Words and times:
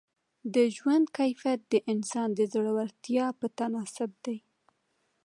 د 0.53 0.55
ژوند 0.75 1.05
کیفیت 1.17 1.61
د 1.67 1.75
انسان 1.91 2.29
د 2.35 2.39
زړورتیا 2.53 3.25
په 3.39 3.45
تناسب 3.57 4.11
دی. 4.25 4.37